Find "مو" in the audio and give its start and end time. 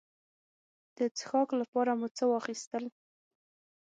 1.99-2.07